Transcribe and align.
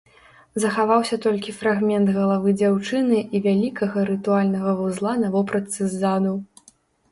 Захаваўся 0.61 1.19
толькі 1.25 1.53
фрагмент 1.59 2.07
галавы 2.15 2.49
дзяўчыны 2.61 3.19
і 3.35 3.43
вялікага 3.49 4.07
рытуальнага 4.11 4.75
вузла 4.83 5.13
на 5.23 5.33
вопратцы 5.39 5.81
ззаду. 5.95 6.33